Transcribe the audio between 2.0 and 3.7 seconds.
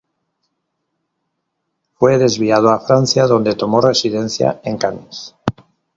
desviado a Francia, donde